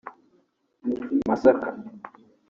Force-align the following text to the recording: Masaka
Masaka 1.27 1.67